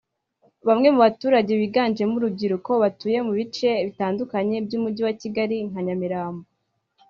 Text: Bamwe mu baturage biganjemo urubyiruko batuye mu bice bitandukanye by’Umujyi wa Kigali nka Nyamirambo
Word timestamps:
Bamwe 0.67 0.87
mu 0.93 0.99
baturage 1.05 1.51
biganjemo 1.61 2.13
urubyiruko 2.17 2.71
batuye 2.83 3.17
mu 3.25 3.31
bice 3.39 3.69
bitandukanye 3.87 4.55
by’Umujyi 4.65 5.01
wa 5.07 5.13
Kigali 5.21 5.55
nka 5.69 5.81
Nyamirambo 5.87 6.45